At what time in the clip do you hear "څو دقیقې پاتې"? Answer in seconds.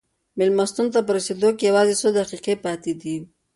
2.01-2.91